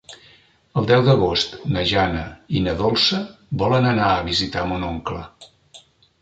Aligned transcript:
El 0.79 0.85
deu 0.91 1.01
d'agost 1.09 1.51
na 1.75 1.83
Jana 1.91 2.23
i 2.55 2.63
na 2.69 2.73
Dolça 2.79 3.19
volen 3.65 3.89
anar 3.91 4.09
a 4.15 4.25
visitar 4.31 4.65
mon 4.73 4.89
oncle. 4.91 5.23